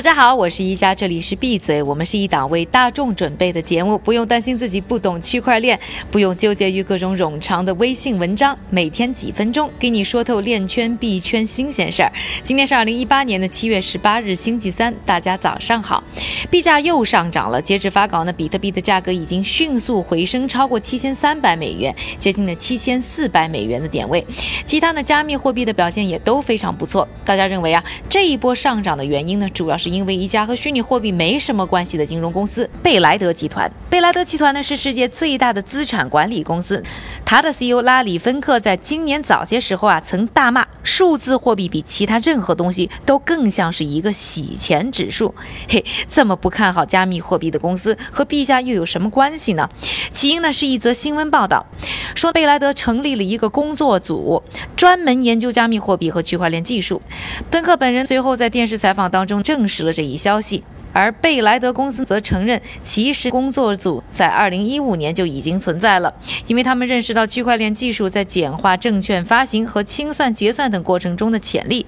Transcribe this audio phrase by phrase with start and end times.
[0.00, 1.82] 大家好，我是一加，这里是闭嘴。
[1.82, 5.78] 我们是一档为大众准备的节目，不用担心自己不懂区块链，
[6.10, 12.10] 不用纠结于各种冗长的微信文章，每天几分钟给你说透链圈币圈新鲜事儿。
[12.42, 16.02] 今天是二零一八年的七月十八日，星期三，大家早上好。
[16.50, 24.26] 币价又上涨了，截至发稿呢，比特币的价格已经迅速回升，超过七千三百美元，接近了七千四百美元的点位。
[24.64, 27.06] 其他的加密货币的表现也都非常不错。
[27.22, 33.70] 大家认为啊，这一波上涨的原因呢，主要是因为一家和虚拟货币没什么关系的金融公司——贝莱德集团。
[33.88, 36.82] 贝莱德集团呢是世界最大的资产管理公司。
[37.24, 45.34] 它的 CEO 拉里·芬克在今年早些时候啊，曾大骂数字货币比其他任何东西都更像是一个洗钱指数。
[45.68, 49.68] 嘿，这么不看好加密货币的公司和陛下又有什么关系呢？
[50.12, 51.66] 起因呢是一则新闻报道，
[52.14, 54.42] 说贝莱德成立了一个工作组，
[54.76, 57.00] 专门研究加密货币和区块链技术。
[57.50, 60.62] 芬克本人随后在电视采访当中证实了这一消息。
[60.92, 66.12] 而贝莱德公司则承认，其实工作组在2015年就已经存在了，
[66.48, 71.86] 因为他们认识到区块链技术在简化证券发行和清算结算等过程中的潜力。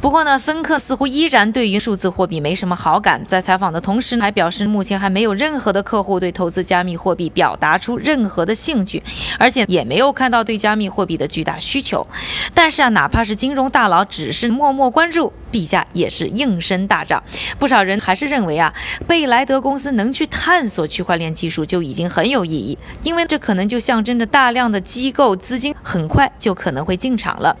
[0.00, 9.02] 不过呢，芬克似乎依然对于数字货币没什么好感，在采访的同时还表示，目前还没有任何的客户对投资加密货币表达出任何的兴趣，
[9.38, 12.06] 而且也没有看到对加密货币的巨大需求。
[12.54, 17.22] 但是啊，哪怕是金融大佬只是默默关注，币价也是应声大涨，
[17.58, 18.22] 不少人还是。
[18.22, 18.72] 是认为啊，
[19.04, 27.56] 贝莱德公司能去探索区块链技术就已经很有意义，因为这可能就象征着大量的机构资金很快就可能会进场了。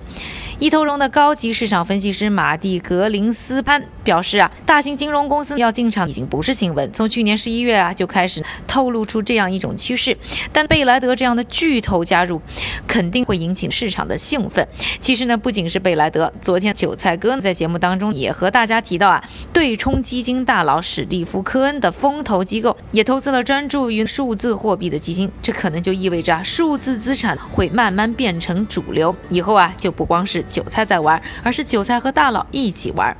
[0.62, 10.16] 一头龙的高级市场分析师马蒂格林斯潘表示啊，大型金融公司要进场已经不是新闻，从去年十一月啊就开始透露出这样一种趋势。
[10.52, 12.40] 但贝莱德这样的巨头加入，
[12.86, 14.64] 肯定会引起市场的兴奋。
[15.00, 30.44] 其实呢，不仅是贝莱德，昨天韭菜哥在节目当中也和大家提到啊，对冲基金大佬史蒂夫科恩的风投机构也投资了专注于数字货币的基金，这可能就意味着啊，数字资产会慢慢变成主流，以后啊就不光是。
[30.52, 33.16] 韭菜在玩，而是韭菜和大佬一起玩。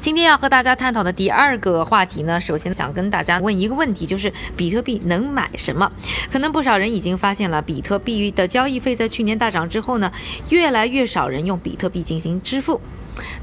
[0.00, 5.90] 今天要和大家探讨的第二个话题呢，首先想跟大家问一个问题，就是比特币能买什么？
[6.32, 10.10] 可能不少人已经发现了，比特币的交易费在去年大涨之后呢，
[10.48, 12.80] 越来越少人用比特币进行支付。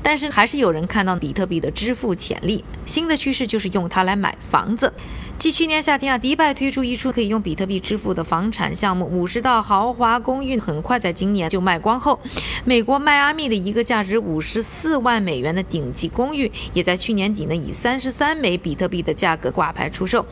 [0.02, 4.94] 但是还是有人看到比特币的支付潜力，新的趋势就是用它来买房子。
[5.38, 12.20] 继去年夏天啊，迪拜推出一处可以用比特币支付的房产项目，五十套豪华公寓很快在今年就卖光后，
[12.66, 20.26] 美国迈阿密的一个价值五十四万美元的顶级公寓，也在去年底呢以三十三枚比特币的价格挂牌出售。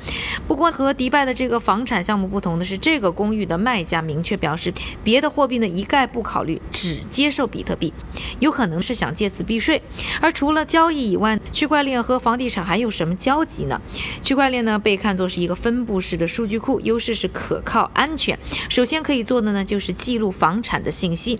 [0.47, 4.73] 不过和迪拜的这个房产项目不同的是，这个公寓的卖家明确表示，
[5.03, 7.93] 别的货币呢一概不考虑，只接受比特币，
[8.39, 9.81] 有可能是想借此避税。
[10.21, 13.81] 而除了交易以外，区块链和房地产还有什么交集呢？
[14.21, 18.39] 区块链呢被看作是一个分布式的数据库，优势是可靠、安全。
[18.69, 21.39] 首先可以做的呢，就是记录房产的信息。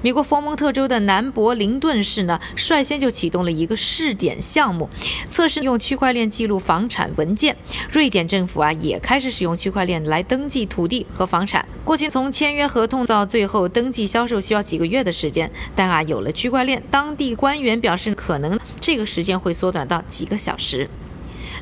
[0.00, 4.88] 美国佛蒙特州的南柏林顿市呢，率先就启动了一个试点项目，
[5.28, 7.56] 测试用区块链记录房产文件。
[7.92, 11.66] 瑞典政府啊，也开始使用区块链来登记土地和房产。
[11.84, 20.88] 过去从签约合同到最后登记销售需要几个月的时间，但啊，有了区块链，当地官员表示，可能这个时间会缩短到几个小时。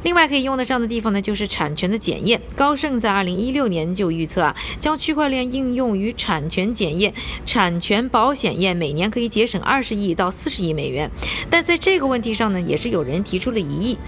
[0.05, 2.41] 另外可以用得上的地方呢，就是产权的检验。
[2.57, 7.13] 高盛在二零一六年就预测啊，将区块链应用于产权检验、
[7.45, 11.11] 产权保险业，每年可以节省二十亿到四十亿美元。
[11.51, 13.99] 但在这个问题上呢，也是有人提出了疑义。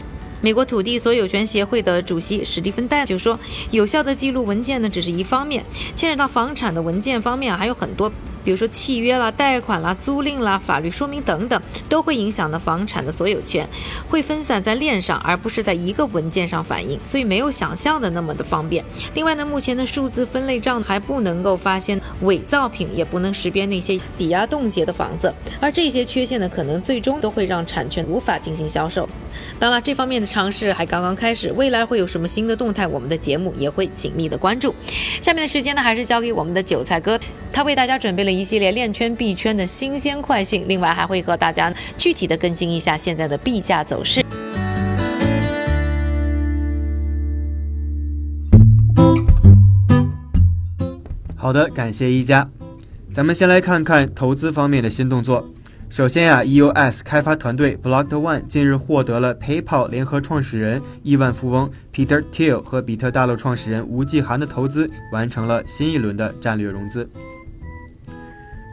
[0.41, 3.39] 美国土地所有权协会的主席史蒂芬戴就说，
[3.71, 5.65] 有效的记录文件呢，只是一方面，
[5.97, 8.13] 牵扯到房产的文件方面还有很多。
[8.45, 13.69] 比如说契约啦、贷款啦、租赁啦、法律说明等等，都会影响到房产的所有权，
[14.09, 18.85] 会分散在链上，而不是在一个文件上反映，所以没有想象的那么的方便。
[19.15, 29.09] 另外呢，目前的数字分类账还不能够发现伪造品，也不能识别那些抵押冻结的房子，而这些缺陷呢，可能最终都会让产权无法进行销售。
[29.59, 34.75] 当然，这方面的尝试还刚刚开始，未来会有什么新的动态，我们的节目也会紧密的关注。
[35.21, 37.19] 下面的时间呢，还是交给我们的韭菜哥，
[37.55, 38.35] 他为大家准备了。
[38.35, 44.25] 一系列链圈币圈的新鲜快讯，另外还会和大家具体的更新一下现在的币价走势。
[51.37, 52.51] 好的，感谢一加。
[53.13, 55.49] 咱们先来看看投资方面的新动作。
[55.89, 67.09] 首先呀，EOS 开发团队 Blocked One 近日获得了 PayPal 联合创始人亿万富翁 Peter Thiel 和比特大陆创始人吴继涵的投资，完成了新一轮的战略融资。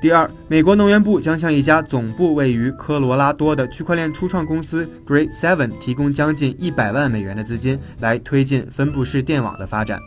[0.01, 9.99] 第二，美国能源部将向一家总部位于科罗拉多的区块链初创公司 Great Seven 提供将近一百万美元的资金，来推进分布式电网的发展。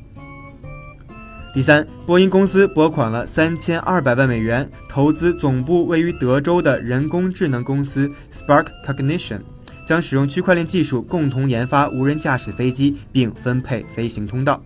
[1.55, 9.39] 第三，波音公司拨款了三千二百万美元投资总部位于德州的人工智能公司 Spark Cognition，
[9.87, 14.61] 将使用区块链技术共同研发无人驾驶飞机，并分配飞行通道。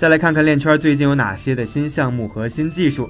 [0.00, 3.06] 再来看看链圈最近有哪些的新项目和新技术。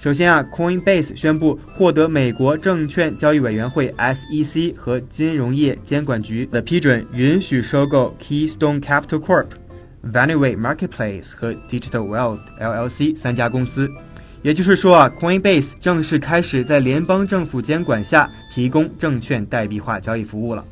[0.00, 9.46] 首先啊，Coinbase 宣布获得美国证券交易委员会 SEC 和金融业监管局的批准，允许收购 Keystone Capital Corp、
[10.04, 13.88] Vanyway Marketplace 和 Digital Wealth LLC 三家公司。
[14.42, 20.64] 也就是说啊，Coinbase 正式开始在联邦政府监管下提供证券代币化交易服务了。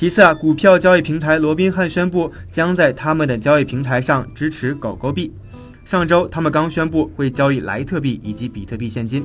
[0.00, 5.30] 其次啊，股票交易平台罗宾汉宣布将在他们的交易平台上支持狗狗币。
[5.84, 9.22] 上周他们刚宣布会交易莱特币以及比特币现金。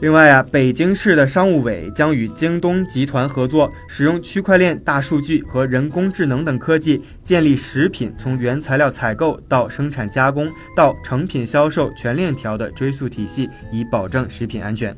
[0.00, 14.96] 另外啊，北京市的商务委将与京东集团合作，使用区块链、大数据和人工智能等科技，建立食品从原材料采购到生产加工到成品销售全链条的追溯体系，以保证食品安全。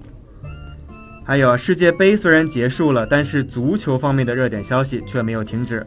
[1.28, 5.84] 还有世界杯虽然结束了，但是足球方面的热点消息却没有停止。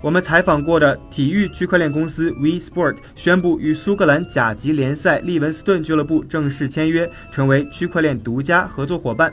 [0.00, 9.32] 我们采访过的体育区块链公司 We Sport 宣布与苏格兰甲级联赛利文斯顿俱乐部正式签约，成为区块链独家合作伙伴。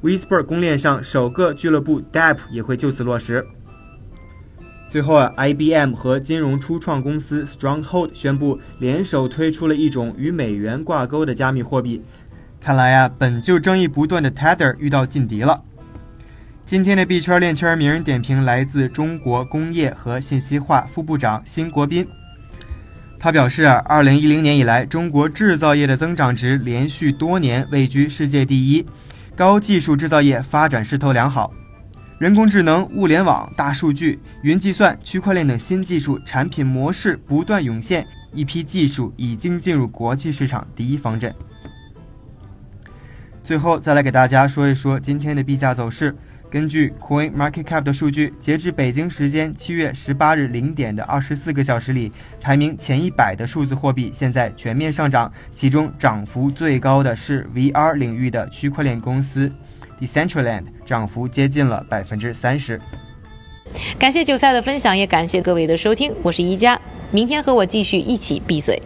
[0.00, 3.44] We Sport 公链上首个俱乐部 DApp 也会就此落实。
[4.86, 12.00] 最后啊，IBM 和金融初创公司 Stronghold 宣布联手推出了一种与美元挂钩的加密货币。
[12.64, 15.62] 看来呀，本就争议不断的 Tether 遇到劲敌了。
[16.64, 22.08] 今天的币圈链圈名人点评来自中国工业和信息化副部长辛国斌。
[23.18, 28.86] 他表示啊，二零一零年以来，中国制造业的增长值连续多年位居世界第一，
[29.36, 31.52] 高技术制造业发展势头良好，
[32.18, 41.30] 人工智能、物联网、大数据、云计算、区块链等新技术产品模式不断涌现，一批技术已经进入国际市场第一方阵。
[43.44, 46.16] 最后再来给大家说一说今天的币价走势。
[46.50, 52.10] 根据 Coin Market Cap 的数据，截至北京时间七月十八日零点的二十四个小时里，
[52.40, 59.50] 排名前一百的数字货币现在全面上涨，其中涨幅最高的是 VR 领域的区块链公司
[60.00, 62.80] Decentraland，涨幅接近了百分之三十。
[63.98, 66.80] 感谢韭菜的分享，也感谢各位的收听，我是宜家，
[67.10, 68.80] 明天和我继续一起闭嘴。